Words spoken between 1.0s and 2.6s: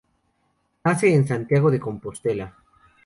en Santiago de Compostela.